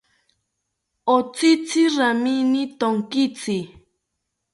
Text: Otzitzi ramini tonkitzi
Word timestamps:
Otzitzi 1.15 1.83
ramini 1.95 2.63
tonkitzi 2.79 3.57